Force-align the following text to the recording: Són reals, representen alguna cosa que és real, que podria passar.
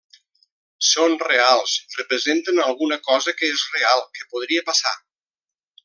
Són 0.91 1.17
reals, 1.23 1.75
representen 1.99 2.63
alguna 2.65 2.99
cosa 3.11 3.35
que 3.43 3.51
és 3.59 3.67
real, 3.77 4.05
que 4.19 4.29
podria 4.35 4.69
passar. 4.73 4.97